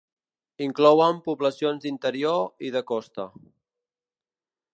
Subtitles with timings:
[0.67, 3.29] Inclouen poblacions d’interior i de costa.